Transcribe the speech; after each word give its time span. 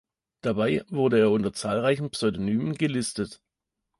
Dabei 0.41 0.83
wurde 0.89 1.19
er 1.19 1.29
unter 1.29 1.53
zahlreichen 1.53 2.09
Pseudonymen 2.09 2.73
gelistet. 2.73 3.39